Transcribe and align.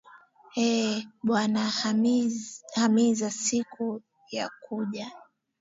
Ee 0.69 1.03
Bwana 1.25 1.71
himiza 2.75 3.29
siku 3.31 4.01
ya 4.31 4.49
kuja 4.61 5.11